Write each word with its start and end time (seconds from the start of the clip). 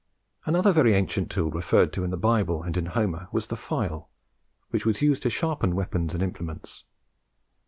Another 0.47 0.71
very 0.71 0.95
ancient 0.95 1.29
tool 1.29 1.51
referred 1.51 1.93
to 1.93 2.03
in 2.03 2.09
the 2.09 2.17
Bible 2.17 2.63
and 2.63 2.75
in 2.75 2.87
Homer 2.87 3.27
was 3.31 3.45
the 3.45 3.55
File, 3.55 4.09
which 4.71 4.83
was 4.83 5.03
used 5.03 5.21
to 5.21 5.29
sharpen 5.29 5.75
weapons 5.75 6.15
and 6.15 6.23
implements. 6.23 6.85